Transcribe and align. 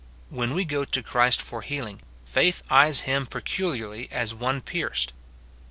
When 0.31 0.55
we 0.55 0.65
go 0.65 0.83
to 0.83 1.03
Christ 1.03 1.39
for 1.43 1.61
healing, 1.61 2.01
faith 2.25 2.63
eyes 2.71 3.01
him 3.01 3.27
pecu 3.27 3.67
liarly 3.75 4.11
as 4.11 4.33
one 4.33 4.59
pierced. 4.59 5.13